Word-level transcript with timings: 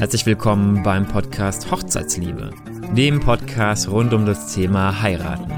Herzlich 0.00 0.24
willkommen 0.24 0.82
beim 0.82 1.06
Podcast 1.06 1.70
Hochzeitsliebe, 1.70 2.52
dem 2.96 3.20
Podcast 3.20 3.90
rund 3.90 4.14
um 4.14 4.24
das 4.24 4.54
Thema 4.54 5.02
Heiraten. 5.02 5.52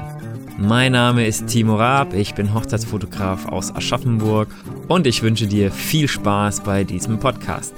Mein 0.57 0.91
Name 0.91 1.25
ist 1.25 1.47
Timo 1.47 1.77
Raab, 1.77 2.13
ich 2.13 2.35
bin 2.35 2.53
Hochzeitsfotograf 2.53 3.45
aus 3.47 3.73
Aschaffenburg 3.73 4.49
und 4.89 5.07
ich 5.07 5.23
wünsche 5.23 5.47
dir 5.47 5.71
viel 5.71 6.09
Spaß 6.09 6.59
bei 6.63 6.83
diesem 6.83 7.19
Podcast. 7.19 7.73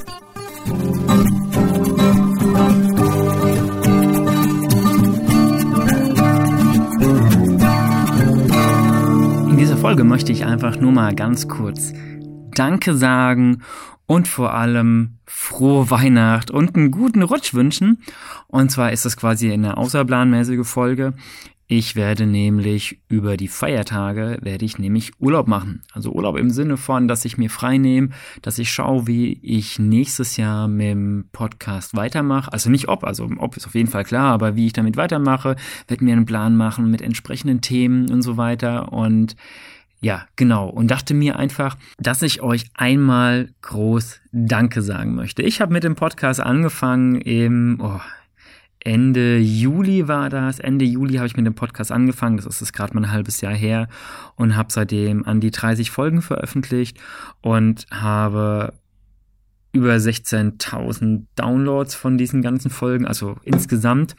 In 9.51 9.57
dieser 9.59 9.77
Folge 9.77 10.03
möchte 10.03 10.31
ich 10.31 10.45
einfach 10.45 10.79
nur 10.79 10.91
mal 10.91 11.13
ganz 11.13 11.47
kurz 11.47 11.93
Danke 12.55 12.95
sagen 12.95 13.61
und 14.07 14.27
vor 14.27 14.53
allem 14.53 15.17
frohe 15.25 15.89
Weihnacht 15.89 16.51
und 16.51 16.75
einen 16.75 16.91
guten 16.91 17.23
Rutsch 17.23 17.53
wünschen. 17.53 18.01
Und 18.47 18.71
zwar 18.71 18.91
ist 18.91 19.05
das 19.05 19.17
quasi 19.17 19.51
eine 19.51 19.77
außerplanmäßige 19.77 20.67
Folge. 20.67 21.13
Ich 21.67 21.95
werde 21.95 22.27
nämlich 22.27 23.01
über 23.07 23.37
die 23.37 23.47
Feiertage 23.47 24.37
werde 24.41 24.65
ich 24.65 24.77
nämlich 24.77 25.13
Urlaub 25.19 25.47
machen. 25.47 25.81
Also 25.93 26.11
Urlaub 26.11 26.37
im 26.37 26.51
Sinne 26.51 26.77
von, 26.77 27.07
dass 27.07 27.25
ich 27.25 27.39
mir 27.39 27.49
frei 27.49 27.79
nehme, 27.79 28.09
dass 28.43 28.59
ich 28.59 28.71
schaue, 28.71 29.07
wie 29.07 29.39
ich 29.41 29.79
nächstes 29.79 30.37
Jahr 30.37 30.67
mit 30.67 30.89
dem 30.89 31.25
Podcast 31.31 31.95
weitermache. 31.95 32.53
Also 32.53 32.69
nicht 32.69 32.87
ob, 32.87 33.03
also 33.03 33.31
ob 33.39 33.57
ist 33.57 33.65
auf 33.65 33.73
jeden 33.73 33.89
Fall 33.89 34.03
klar, 34.03 34.31
aber 34.31 34.55
wie 34.55 34.67
ich 34.67 34.73
damit 34.73 34.95
weitermache, 34.95 35.55
werde 35.87 36.05
mir 36.05 36.13
einen 36.13 36.27
Plan 36.27 36.55
machen 36.55 36.91
mit 36.91 37.01
entsprechenden 37.01 37.61
Themen 37.61 38.11
und 38.11 38.21
so 38.21 38.37
weiter 38.37 38.93
und 38.93 39.35
ja, 40.05 40.27
genau. 40.35 40.69
Und 40.69 40.91
dachte 40.91 41.15
mir 41.15 41.39
einfach, 41.39 41.77
dass 41.97 42.21
ich 42.21 42.43
euch 42.43 42.65
einmal 42.75 43.49
groß 43.63 44.21
Danke 44.31 44.83
sagen 44.83 45.15
möchte. 45.15 45.41
Ich 45.41 45.61
habe 45.61 45.73
mit 45.73 45.83
dem 45.83 45.95
Podcast 45.95 46.39
angefangen 46.39 47.15
im 47.15 47.79
oh, 47.81 47.99
Ende 48.79 49.39
Juli 49.39 50.07
war 50.07 50.29
das. 50.29 50.59
Ende 50.59 50.85
Juli 50.85 51.15
habe 51.15 51.25
ich 51.25 51.35
mit 51.35 51.47
dem 51.47 51.55
Podcast 51.55 51.91
angefangen. 51.91 52.37
Das 52.37 52.61
ist 52.61 52.71
gerade 52.71 52.93
mal 52.93 53.03
ein 53.03 53.11
halbes 53.11 53.41
Jahr 53.41 53.55
her 53.55 53.87
und 54.35 54.55
habe 54.55 54.71
seitdem 54.71 55.25
an 55.25 55.41
die 55.41 55.49
30 55.49 55.89
Folgen 55.89 56.21
veröffentlicht 56.21 56.99
und 57.41 57.87
habe 57.89 58.73
über 59.71 59.95
16.000 59.95 61.23
Downloads 61.35 61.95
von 61.95 62.19
diesen 62.19 62.43
ganzen 62.43 62.69
Folgen, 62.69 63.07
also 63.07 63.37
insgesamt. 63.41 64.15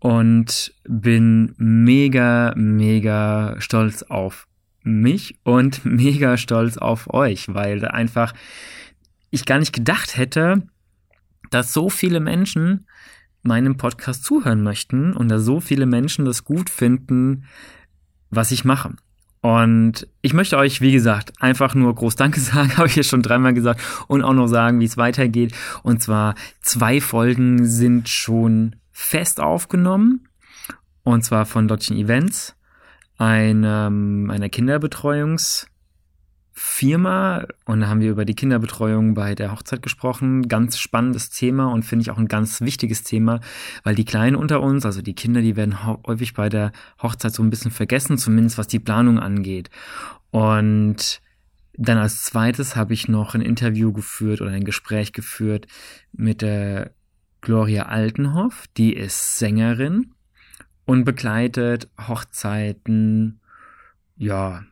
Und 0.00 0.74
bin 0.86 1.54
mega, 1.56 2.52
mega 2.56 3.56
stolz 3.58 4.02
auf 4.02 4.48
mich 4.88 5.36
und 5.44 5.84
mega 5.84 6.36
stolz 6.36 6.76
auf 6.76 7.12
euch, 7.12 7.52
weil 7.54 7.84
einfach 7.84 8.32
ich 9.30 9.44
gar 9.44 9.58
nicht 9.58 9.72
gedacht 9.72 10.16
hätte, 10.16 10.62
dass 11.50 11.72
so 11.72 11.90
viele 11.90 12.20
Menschen 12.20 12.86
meinem 13.42 13.76
Podcast 13.76 14.24
zuhören 14.24 14.62
möchten 14.62 15.12
und 15.12 15.28
dass 15.28 15.44
so 15.44 15.60
viele 15.60 15.86
Menschen 15.86 16.24
das 16.24 16.44
gut 16.44 16.70
finden, 16.70 17.44
was 18.30 18.50
ich 18.50 18.64
mache. 18.64 18.94
Und 19.40 20.08
ich 20.20 20.34
möchte 20.34 20.58
euch, 20.58 20.80
wie 20.80 20.92
gesagt, 20.92 21.40
einfach 21.40 21.74
nur 21.74 21.94
groß 21.94 22.16
Danke 22.16 22.40
sagen, 22.40 22.76
habe 22.76 22.88
ich 22.88 22.96
ja 22.96 23.02
schon 23.02 23.22
dreimal 23.22 23.54
gesagt, 23.54 23.80
und 24.08 24.22
auch 24.22 24.32
noch 24.32 24.48
sagen, 24.48 24.80
wie 24.80 24.84
es 24.84 24.96
weitergeht. 24.96 25.54
Und 25.82 26.02
zwar 26.02 26.34
zwei 26.60 27.00
Folgen 27.00 27.64
sind 27.64 28.08
schon 28.08 28.76
fest 28.90 29.40
aufgenommen. 29.40 30.28
Und 31.04 31.24
zwar 31.24 31.46
von 31.46 31.68
Dotchen 31.68 31.96
Events 31.96 32.57
einem, 33.18 34.30
einer 34.30 34.48
Kinderbetreuungsfirma 34.48 37.46
und 37.66 37.80
da 37.80 37.88
haben 37.88 38.00
wir 38.00 38.10
über 38.10 38.24
die 38.24 38.36
Kinderbetreuung 38.36 39.12
bei 39.14 39.34
der 39.34 39.50
Hochzeit 39.52 39.82
gesprochen. 39.82 40.48
Ganz 40.48 40.78
spannendes 40.78 41.28
Thema 41.30 41.72
und 41.72 41.84
finde 41.84 42.04
ich 42.04 42.10
auch 42.10 42.18
ein 42.18 42.28
ganz 42.28 42.60
wichtiges 42.60 43.02
Thema, 43.02 43.40
weil 43.82 43.96
die 43.96 44.04
Kleinen 44.04 44.36
unter 44.36 44.62
uns, 44.62 44.86
also 44.86 45.02
die 45.02 45.14
Kinder, 45.14 45.42
die 45.42 45.56
werden 45.56 45.84
häufig 45.84 46.34
bei 46.34 46.48
der 46.48 46.70
Hochzeit 47.02 47.34
so 47.34 47.42
ein 47.42 47.50
bisschen 47.50 47.72
vergessen, 47.72 48.18
zumindest 48.18 48.56
was 48.56 48.68
die 48.68 48.78
Planung 48.78 49.18
angeht. 49.18 49.68
Und 50.30 51.20
dann 51.76 51.98
als 51.98 52.22
zweites 52.22 52.76
habe 52.76 52.94
ich 52.94 53.08
noch 53.08 53.34
ein 53.34 53.40
Interview 53.40 53.92
geführt 53.92 54.40
oder 54.40 54.52
ein 54.52 54.64
Gespräch 54.64 55.12
geführt 55.12 55.66
mit 56.12 56.42
der 56.42 56.92
Gloria 57.40 57.86
Altenhoff, 57.86 58.66
die 58.76 58.94
ist 58.94 59.38
Sängerin 59.38 60.12
und 60.88 61.04
begleitet 61.04 61.86
Hochzeiten, 62.08 63.40
ja, 64.16 64.64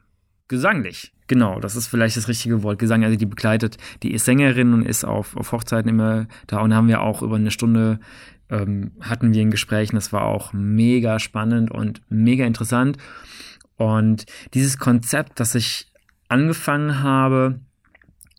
gesanglich. 0.48 1.12
Genau, 1.26 1.60
das 1.60 1.76
ist 1.76 1.88
vielleicht 1.88 2.16
das 2.16 2.26
richtige 2.26 2.62
Wort, 2.62 2.78
Gesang. 2.78 3.04
Also 3.04 3.18
die 3.18 3.26
begleitet, 3.26 3.76
die 4.02 4.14
ist 4.14 4.24
Sängerin 4.24 4.72
und 4.72 4.86
ist 4.86 5.04
auf, 5.04 5.36
auf 5.36 5.52
Hochzeiten 5.52 5.90
immer 5.90 6.26
da 6.46 6.60
und 6.60 6.72
haben 6.74 6.88
wir 6.88 7.02
auch 7.02 7.20
über 7.20 7.36
eine 7.36 7.50
Stunde 7.50 8.00
ähm, 8.48 8.92
hatten 9.02 9.34
wir 9.34 9.42
ein 9.42 9.50
Gespräch 9.50 9.90
und 9.90 9.96
das 9.96 10.10
war 10.10 10.22
auch 10.22 10.54
mega 10.54 11.18
spannend 11.18 11.70
und 11.70 12.00
mega 12.08 12.46
interessant. 12.46 12.96
Und 13.76 14.24
dieses 14.54 14.78
Konzept, 14.78 15.38
das 15.38 15.54
ich 15.54 15.86
angefangen 16.28 17.02
habe, 17.02 17.60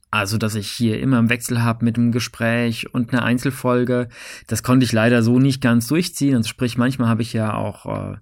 also, 0.09 0.37
dass 0.37 0.55
ich 0.55 0.71
hier 0.71 0.99
immer 0.99 1.19
im 1.19 1.29
Wechsel 1.29 1.61
habe 1.63 1.83
mit 1.83 1.97
einem 1.97 2.11
Gespräch 2.11 2.93
und 2.93 3.11
einer 3.11 3.23
Einzelfolge, 3.23 4.07
das 4.47 4.63
konnte 4.63 4.85
ich 4.85 4.93
leider 4.93 5.21
so 5.21 5.39
nicht 5.39 5.61
ganz 5.61 5.87
durchziehen. 5.87 6.35
Also 6.35 6.47
sprich, 6.47 6.77
manchmal 6.77 7.09
habe 7.09 7.21
ich 7.21 7.33
ja 7.33 7.53
auch 7.53 7.85
äh, 7.85 8.17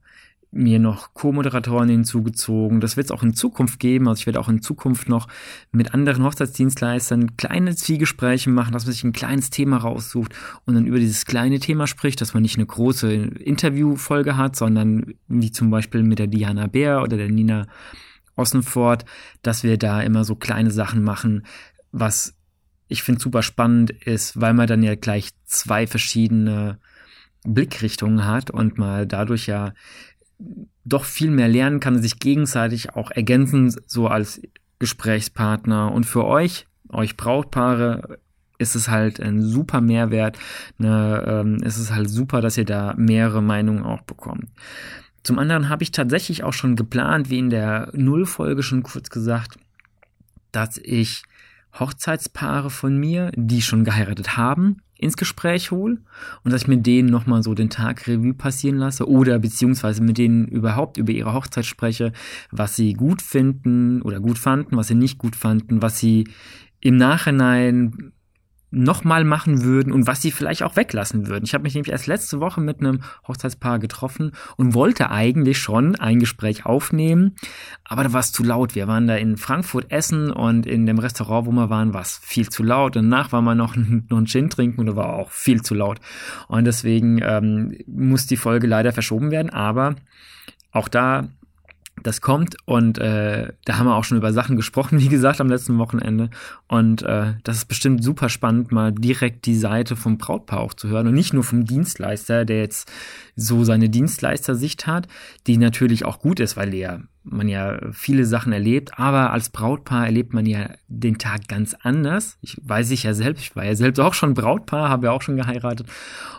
mir 0.55 0.79
noch 0.79 1.13
Co-Moderatoren 1.13 1.89
hinzugezogen. 1.89 2.79
Das 2.79 2.97
wird 2.97 3.05
es 3.05 3.11
auch 3.11 3.21
in 3.21 3.35
Zukunft 3.35 3.79
geben. 3.79 4.07
Also 4.07 4.21
ich 4.21 4.25
werde 4.25 4.39
auch 4.39 4.49
in 4.49 4.61
Zukunft 4.61 5.09
noch 5.09 5.27
mit 5.71 5.93
anderen 5.93 6.23
Hochzeitsdienstleistern 6.23 7.37
kleine 7.37 7.75
Zwiegespräche 7.75 8.49
machen, 8.49 8.71
dass 8.71 8.85
man 8.85 8.93
sich 8.93 9.03
ein 9.03 9.13
kleines 9.13 9.49
Thema 9.49 9.77
raussucht 9.77 10.33
und 10.65 10.73
dann 10.73 10.87
über 10.87 10.97
dieses 10.97 11.25
kleine 11.25 11.59
Thema 11.59 11.87
spricht, 11.87 12.21
dass 12.21 12.33
man 12.33 12.41
nicht 12.41 12.57
eine 12.57 12.65
große 12.65 13.13
Interviewfolge 13.13 14.37
hat, 14.37 14.55
sondern 14.55 15.13
wie 15.27 15.51
zum 15.51 15.69
Beispiel 15.69 16.03
mit 16.03 16.19
der 16.19 16.27
Diana 16.27 16.67
Bär 16.67 17.03
oder 17.03 17.17
der 17.17 17.29
Nina 17.29 17.67
Ossenfort, 18.37 19.05
dass 19.41 19.63
wir 19.63 19.77
da 19.77 20.01
immer 20.01 20.23
so 20.23 20.35
kleine 20.35 20.71
Sachen 20.71 21.03
machen, 21.03 21.43
was 21.95 22.35
ich 22.87 23.01
finde 23.01 23.21
super 23.21 23.41
spannend 23.41 23.89
ist, 23.89 24.39
weil 24.39 24.53
man 24.53 24.67
dann 24.67 24.83
ja 24.83 24.95
gleich 24.95 25.29
zwei 25.45 25.87
verschiedene 25.87 26.77
Blickrichtungen 27.43 28.25
hat 28.25 28.51
und 28.51 28.77
mal 28.77 29.07
dadurch 29.07 29.47
ja 29.47 29.73
doch 30.83 31.05
viel 31.05 31.31
mehr 31.31 31.47
lernen 31.47 31.79
kann, 31.79 32.01
sich 32.01 32.19
gegenseitig 32.19 32.93
auch 32.95 33.09
ergänzen, 33.09 33.73
so 33.87 34.07
als 34.07 34.41
Gesprächspartner. 34.77 35.91
Und 35.91 36.05
für 36.05 36.25
euch, 36.25 36.67
euch 36.89 37.17
Brautpaare, 37.17 38.19
ist 38.57 38.75
es 38.75 38.89
halt 38.89 39.19
ein 39.19 39.41
super 39.41 39.81
Mehrwert. 39.81 40.37
Ne, 40.77 41.23
ähm, 41.25 41.55
ist 41.63 41.77
es 41.77 41.91
halt 41.91 42.09
super, 42.09 42.41
dass 42.41 42.57
ihr 42.57 42.65
da 42.65 42.93
mehrere 42.97 43.41
Meinungen 43.41 43.83
auch 43.83 44.01
bekommt. 44.01 44.49
Zum 45.23 45.39
anderen 45.39 45.69
habe 45.69 45.81
ich 45.81 45.91
tatsächlich 45.91 46.43
auch 46.43 46.53
schon 46.53 46.75
geplant, 46.75 47.29
wie 47.29 47.39
in 47.39 47.49
der 47.49 47.89
Nullfolge 47.93 48.61
schon 48.61 48.83
kurz 48.83 49.09
gesagt, 49.09 49.57
dass 50.51 50.77
ich 50.77 51.23
Hochzeitspaare 51.79 52.69
von 52.69 52.97
mir, 52.97 53.31
die 53.35 53.61
schon 53.61 53.83
geheiratet 53.83 54.37
haben, 54.37 54.77
ins 54.97 55.17
Gespräch 55.17 55.71
hole 55.71 55.97
und 56.43 56.53
dass 56.53 56.63
ich 56.63 56.67
mit 56.67 56.85
denen 56.85 57.09
nochmal 57.09 57.43
so 57.43 57.53
den 57.53 57.69
Tag 57.69 58.07
Revue 58.07 58.33
passieren 58.33 58.77
lasse 58.77 59.07
oder 59.07 59.39
beziehungsweise 59.39 60.01
mit 60.01 60.17
denen 60.17 60.47
überhaupt 60.47 60.97
über 60.97 61.11
ihre 61.11 61.33
Hochzeit 61.33 61.65
spreche, 61.65 62.13
was 62.49 62.75
sie 62.75 62.93
gut 62.93 63.21
finden 63.21 64.01
oder 64.01 64.19
gut 64.19 64.37
fanden, 64.37 64.77
was 64.77 64.87
sie 64.87 64.95
nicht 64.95 65.17
gut 65.17 65.35
fanden, 65.35 65.81
was 65.81 65.99
sie 65.99 66.29
im 66.79 66.95
Nachhinein 66.97 68.13
nochmal 68.75 69.23
machen 69.23 69.63
würden 69.63 69.91
und 69.91 70.05
was 70.05 70.21
sie 70.21 70.31
vielleicht 70.31 70.63
auch 70.63 70.75
weglassen 70.75 71.27
würden. 71.27 71.45
Ich 71.45 71.53
habe 71.53 71.63
mich 71.63 71.73
nämlich 71.73 71.91
erst 71.91 72.07
letzte 72.07 72.39
Woche 72.39 72.61
mit 72.61 72.79
einem 72.79 73.01
Hochzeitspaar 73.27 73.79
getroffen 73.79 74.33
und 74.57 74.73
wollte 74.73 75.09
eigentlich 75.09 75.57
schon 75.57 75.95
ein 75.95 76.19
Gespräch 76.19 76.65
aufnehmen, 76.65 77.35
aber 77.83 78.03
da 78.03 78.13
war 78.13 78.19
es 78.19 78.31
zu 78.31 78.43
laut. 78.43 78.75
Wir 78.75 78.87
waren 78.87 79.07
da 79.07 79.15
in 79.15 79.37
Frankfurt 79.37 79.91
essen 79.91 80.29
und 80.31 80.65
in 80.65 80.85
dem 80.85 80.99
Restaurant, 80.99 81.47
wo 81.47 81.51
wir 81.51 81.69
waren, 81.69 81.93
war 81.93 82.01
es 82.01 82.19
viel 82.21 82.49
zu 82.49 82.63
laut. 82.63 82.95
Danach 82.95 83.31
war 83.31 83.41
man 83.41 83.57
noch, 83.57 83.75
noch 84.09 84.17
einen 84.17 84.27
Gin 84.27 84.49
trinken 84.49 84.81
und 84.81 84.87
da 84.87 84.95
war 84.95 85.13
auch 85.13 85.31
viel 85.31 85.61
zu 85.61 85.73
laut. 85.73 85.99
Und 86.47 86.65
deswegen 86.65 87.19
ähm, 87.23 87.77
muss 87.87 88.27
die 88.27 88.37
Folge 88.37 88.67
leider 88.67 88.91
verschoben 88.91 89.31
werden, 89.31 89.49
aber 89.49 89.95
auch 90.71 90.89
da 90.89 91.29
das 92.03 92.21
kommt 92.21 92.57
und 92.65 92.97
äh, 92.97 93.53
da 93.63 93.77
haben 93.77 93.87
wir 93.87 93.95
auch 93.95 94.03
schon 94.03 94.17
über 94.17 94.33
Sachen 94.33 94.55
gesprochen, 94.55 94.99
wie 95.01 95.07
gesagt, 95.07 95.39
am 95.41 95.49
letzten 95.49 95.77
Wochenende. 95.77 96.29
Und 96.67 97.03
äh, 97.03 97.33
das 97.43 97.57
ist 97.57 97.65
bestimmt 97.65 98.03
super 98.03 98.29
spannend, 98.29 98.71
mal 98.71 98.91
direkt 98.91 99.45
die 99.45 99.55
Seite 99.55 99.95
vom 99.95 100.17
Brautpaar 100.17 100.59
auch 100.59 100.73
zu 100.73 100.89
hören 100.89 101.07
und 101.07 101.13
nicht 101.13 101.33
nur 101.33 101.43
vom 101.43 101.65
Dienstleister, 101.65 102.45
der 102.45 102.59
jetzt 102.59 102.91
so 103.35 103.63
seine 103.63 103.89
Dienstleistersicht 103.89 104.87
hat, 104.87 105.07
die 105.47 105.57
natürlich 105.57 106.05
auch 106.05 106.19
gut 106.19 106.39
ist, 106.39 106.57
weil 106.57 106.73
ja 106.73 106.99
man 107.23 107.47
ja 107.47 107.79
viele 107.91 108.25
Sachen 108.25 108.53
erlebt, 108.53 108.99
aber 108.99 109.31
als 109.31 109.49
Brautpaar 109.49 110.05
erlebt 110.05 110.33
man 110.33 110.45
ja 110.45 110.69
den 110.87 111.17
Tag 111.17 111.47
ganz 111.47 111.75
anders. 111.81 112.37
Ich 112.41 112.57
weiß 112.61 112.91
ich 112.91 113.03
ja 113.03 113.13
selbst, 113.13 113.41
ich 113.41 113.55
war 113.55 113.65
ja 113.65 113.75
selbst 113.75 113.99
auch 113.99 114.13
schon 114.13 114.35
Brautpaar, 114.35 114.89
habe 114.89 115.07
ja 115.07 115.11
auch 115.11 115.23
schon 115.23 115.37
geheiratet 115.37 115.87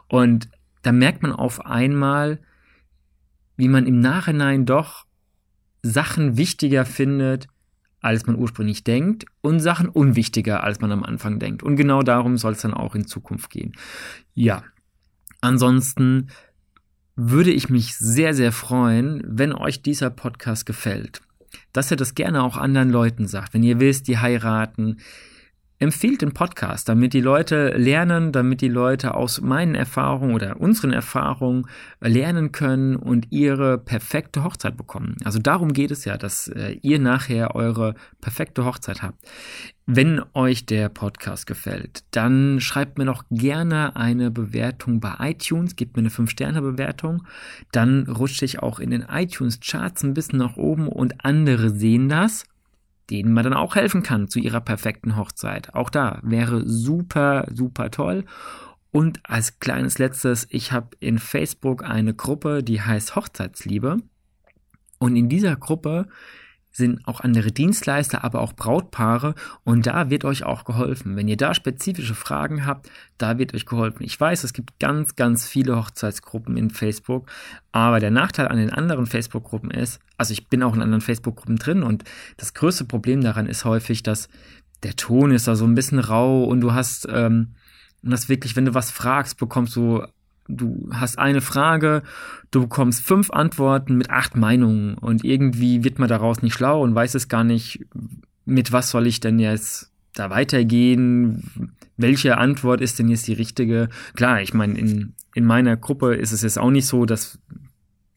und 0.08 0.48
da 0.82 0.92
merkt 0.92 1.22
man 1.22 1.32
auf 1.32 1.66
einmal, 1.66 2.38
wie 3.56 3.68
man 3.68 3.86
im 3.86 3.98
Nachhinein 3.98 4.66
doch 4.66 5.05
Sachen 5.90 6.36
wichtiger 6.36 6.84
findet 6.84 7.48
als 8.06 8.24
man 8.26 8.36
ursprünglich 8.36 8.84
denkt 8.84 9.24
und 9.40 9.58
Sachen 9.58 9.88
unwichtiger, 9.88 10.62
als 10.62 10.80
man 10.80 10.92
am 10.92 11.02
Anfang 11.02 11.40
denkt. 11.40 11.64
Und 11.64 11.74
genau 11.74 12.02
darum 12.02 12.36
soll 12.36 12.52
es 12.52 12.60
dann 12.60 12.72
auch 12.72 12.94
in 12.94 13.06
Zukunft 13.06 13.50
gehen. 13.50 13.72
Ja, 14.32 14.62
ansonsten 15.40 16.28
würde 17.16 17.50
ich 17.50 17.68
mich 17.68 17.96
sehr, 17.96 18.32
sehr 18.32 18.52
freuen, 18.52 19.24
wenn 19.26 19.52
euch 19.52 19.82
dieser 19.82 20.10
Podcast 20.10 20.66
gefällt. 20.66 21.20
Dass 21.72 21.90
ihr 21.90 21.96
das 21.96 22.14
gerne 22.14 22.44
auch 22.44 22.56
anderen 22.56 22.90
Leuten 22.90 23.26
sagt. 23.26 23.54
Wenn 23.54 23.64
ihr 23.64 23.80
wisst, 23.80 24.06
die 24.06 24.18
heiraten, 24.18 24.98
empfiehlt 25.78 26.22
den 26.22 26.32
Podcast, 26.32 26.88
damit 26.88 27.12
die 27.12 27.20
Leute 27.20 27.68
lernen, 27.76 28.32
damit 28.32 28.60
die 28.60 28.68
Leute 28.68 29.14
aus 29.14 29.40
meinen 29.40 29.74
Erfahrungen 29.74 30.34
oder 30.34 30.58
unseren 30.60 30.92
Erfahrungen 30.92 31.66
lernen 32.00 32.52
können 32.52 32.96
und 32.96 33.28
ihre 33.30 33.76
perfekte 33.78 34.42
Hochzeit 34.42 34.76
bekommen. 34.76 35.16
Also 35.24 35.38
darum 35.38 35.72
geht 35.72 35.90
es 35.90 36.04
ja, 36.04 36.16
dass 36.16 36.48
äh, 36.48 36.78
ihr 36.82 36.98
nachher 36.98 37.54
eure 37.54 37.94
perfekte 38.20 38.64
Hochzeit 38.64 39.02
habt. 39.02 39.18
Wenn 39.88 40.20
euch 40.34 40.66
der 40.66 40.88
Podcast 40.88 41.46
gefällt, 41.46 42.02
dann 42.10 42.60
schreibt 42.60 42.98
mir 42.98 43.04
doch 43.04 43.24
gerne 43.30 43.94
eine 43.94 44.32
Bewertung 44.32 44.98
bei 44.98 45.14
iTunes, 45.20 45.76
gebt 45.76 45.96
mir 45.96 46.00
eine 46.00 46.08
5-Sterne-Bewertung. 46.08 47.24
Dann 47.70 48.08
rutsche 48.08 48.44
ich 48.44 48.60
auch 48.60 48.80
in 48.80 48.90
den 48.90 49.02
iTunes-Charts 49.02 50.02
ein 50.02 50.14
bisschen 50.14 50.40
nach 50.40 50.56
oben 50.56 50.88
und 50.88 51.24
andere 51.24 51.70
sehen 51.70 52.08
das 52.08 52.46
denen 53.10 53.32
man 53.32 53.44
dann 53.44 53.54
auch 53.54 53.76
helfen 53.76 54.02
kann 54.02 54.28
zu 54.28 54.38
ihrer 54.38 54.60
perfekten 54.60 55.16
Hochzeit. 55.16 55.74
Auch 55.74 55.90
da 55.90 56.20
wäre 56.22 56.62
super, 56.66 57.46
super 57.52 57.90
toll. 57.90 58.24
Und 58.90 59.20
als 59.24 59.60
kleines 59.60 59.98
letztes, 59.98 60.46
ich 60.50 60.72
habe 60.72 60.96
in 61.00 61.18
Facebook 61.18 61.84
eine 61.84 62.14
Gruppe, 62.14 62.62
die 62.62 62.80
heißt 62.80 63.14
Hochzeitsliebe. 63.14 63.98
Und 64.98 65.16
in 65.16 65.28
dieser 65.28 65.56
Gruppe 65.56 66.08
sind 66.76 67.06
auch 67.08 67.20
andere 67.20 67.52
Dienstleister, 67.52 68.22
aber 68.22 68.40
auch 68.40 68.52
Brautpaare 68.52 69.34
und 69.64 69.86
da 69.86 70.10
wird 70.10 70.24
euch 70.24 70.44
auch 70.44 70.64
geholfen. 70.64 71.16
Wenn 71.16 71.26
ihr 71.26 71.38
da 71.38 71.54
spezifische 71.54 72.14
Fragen 72.14 72.66
habt, 72.66 72.90
da 73.16 73.38
wird 73.38 73.54
euch 73.54 73.64
geholfen. 73.64 74.04
Ich 74.04 74.20
weiß, 74.20 74.44
es 74.44 74.52
gibt 74.52 74.78
ganz, 74.78 75.16
ganz 75.16 75.46
viele 75.46 75.76
Hochzeitsgruppen 75.76 76.56
in 76.56 76.70
Facebook, 76.70 77.30
aber 77.72 77.98
der 77.98 78.10
Nachteil 78.10 78.48
an 78.48 78.58
den 78.58 78.70
anderen 78.70 79.06
Facebook-Gruppen 79.06 79.70
ist, 79.70 80.00
also 80.18 80.32
ich 80.32 80.48
bin 80.48 80.62
auch 80.62 80.74
in 80.74 80.82
anderen 80.82 81.00
Facebook-Gruppen 81.00 81.56
drin 81.56 81.82
und 81.82 82.04
das 82.36 82.52
größte 82.52 82.84
Problem 82.84 83.22
daran 83.22 83.46
ist 83.46 83.64
häufig, 83.64 84.02
dass 84.02 84.28
der 84.82 84.96
Ton 84.96 85.30
ist 85.30 85.48
da 85.48 85.56
so 85.56 85.64
ein 85.64 85.74
bisschen 85.74 85.98
rau 85.98 86.44
und 86.44 86.60
du 86.60 86.74
hast, 86.74 87.08
ähm, 87.10 87.54
und 88.02 88.10
das 88.10 88.28
wirklich, 88.28 88.54
wenn 88.54 88.66
du 88.66 88.74
was 88.74 88.90
fragst, 88.90 89.38
bekommst 89.38 89.74
du 89.74 90.04
du 90.48 90.88
hast 90.92 91.18
eine 91.18 91.40
Frage, 91.40 92.02
du 92.50 92.62
bekommst 92.62 93.04
fünf 93.04 93.30
Antworten 93.30 93.96
mit 93.96 94.10
acht 94.10 94.36
Meinungen 94.36 94.94
und 94.94 95.24
irgendwie 95.24 95.84
wird 95.84 95.98
man 95.98 96.08
daraus 96.08 96.42
nicht 96.42 96.54
schlau 96.54 96.82
und 96.82 96.94
weiß 96.94 97.14
es 97.14 97.28
gar 97.28 97.44
nicht, 97.44 97.86
mit 98.44 98.72
was 98.72 98.90
soll 98.90 99.06
ich 99.06 99.20
denn 99.20 99.38
jetzt 99.38 99.90
da 100.14 100.30
weitergehen? 100.30 101.72
Welche 101.96 102.38
Antwort 102.38 102.80
ist 102.80 102.98
denn 102.98 103.08
jetzt 103.08 103.26
die 103.26 103.32
richtige? 103.32 103.88
Klar, 104.14 104.40
ich 104.40 104.54
meine, 104.54 104.78
in, 104.78 105.14
in 105.34 105.44
meiner 105.44 105.76
Gruppe 105.76 106.14
ist 106.14 106.32
es 106.32 106.42
jetzt 106.42 106.58
auch 106.58 106.70
nicht 106.70 106.86
so, 106.86 107.04
dass, 107.04 107.38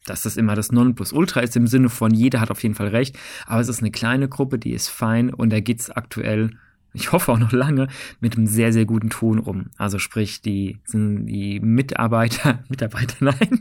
dass 0.06 0.22
das 0.22 0.36
immer 0.36 0.54
das 0.54 0.72
Nonplusultra 0.72 1.40
ist 1.40 1.56
im 1.56 1.66
Sinne 1.66 1.88
von 1.88 2.12
jeder 2.12 2.40
hat 2.40 2.50
auf 2.50 2.62
jeden 2.62 2.74
Fall 2.74 2.88
recht, 2.88 3.18
aber 3.46 3.60
es 3.60 3.68
ist 3.68 3.80
eine 3.80 3.90
kleine 3.90 4.28
Gruppe, 4.28 4.58
die 4.58 4.72
ist 4.72 4.88
fein 4.88 5.32
und 5.32 5.50
da 5.50 5.60
geht's 5.60 5.90
aktuell 5.90 6.50
ich 6.92 7.12
hoffe 7.12 7.32
auch 7.32 7.38
noch 7.38 7.52
lange, 7.52 7.88
mit 8.20 8.36
einem 8.36 8.46
sehr, 8.46 8.72
sehr 8.72 8.84
guten 8.84 9.10
Ton 9.10 9.38
rum. 9.38 9.66
Also 9.76 9.98
sprich, 9.98 10.42
die, 10.42 10.78
sind 10.84 11.26
die 11.26 11.60
Mitarbeiter, 11.60 12.64
Mitarbeiter, 12.68 13.16
nein, 13.20 13.60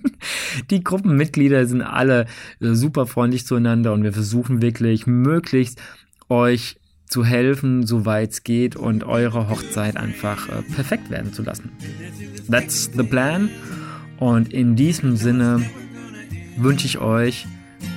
die 0.69 0.83
Gruppenmitglieder 0.83 1.65
sind 1.65 1.81
alle 1.81 2.25
äh, 2.59 2.73
super 2.73 3.05
freundlich 3.05 3.45
zueinander 3.45 3.93
und 3.93 4.03
wir 4.03 4.13
versuchen 4.13 4.61
wirklich 4.61 5.07
möglichst 5.07 5.81
euch 6.29 6.77
zu 7.07 7.25
helfen, 7.25 7.87
soweit 7.87 8.31
es 8.31 8.43
geht 8.43 8.75
und 8.75 9.03
eure 9.03 9.49
Hochzeit 9.49 9.97
einfach 9.97 10.47
äh, 10.49 10.61
perfekt 10.61 11.09
werden 11.09 11.33
zu 11.33 11.41
lassen. 11.41 11.71
That's 12.49 12.91
the 12.95 13.03
plan. 13.03 13.49
Und 14.17 14.53
in 14.53 14.75
diesem 14.75 15.15
Sinne 15.15 15.63
wünsche 16.57 16.85
ich 16.85 16.99
euch 16.99 17.47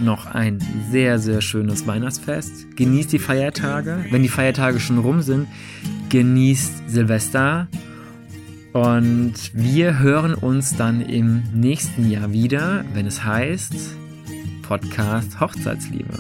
noch 0.01 0.27
ein 0.27 0.59
sehr, 0.91 1.19
sehr 1.19 1.41
schönes 1.41 1.87
Weihnachtsfest. 1.87 2.77
Genießt 2.77 3.13
die 3.13 3.19
Feiertage. 3.19 4.05
Wenn 4.11 4.23
die 4.23 4.29
Feiertage 4.29 4.81
schon 4.81 4.99
rum 4.99 5.23
sind, 5.23 5.49
genießt 6.09 6.89
Silvester. 6.89 7.69
Und 8.73 9.35
wir 9.53 9.99
hören 9.99 10.35
uns 10.35 10.77
dann 10.77 11.03
im 11.03 11.43
nächsten 11.53 12.11
Jahr 12.11 12.33
wieder, 12.33 12.85
wenn 12.95 13.07
es 13.07 13.23
heißt 13.23 13.75
Podcast 14.63 15.41
Hochzeitsliebe. 15.41 16.19